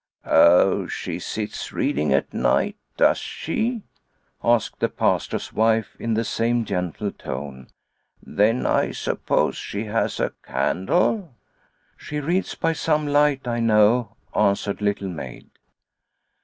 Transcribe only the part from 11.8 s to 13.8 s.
She reads by some light, I